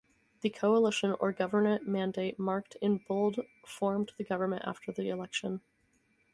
[0.39, 5.61] The coalition or government mandate marked in bold formed the government after the election.